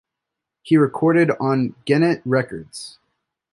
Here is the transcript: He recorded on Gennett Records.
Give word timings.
He 0.63 0.77
recorded 0.77 1.29
on 1.39 1.75
Gennett 1.85 2.23
Records. 2.25 2.97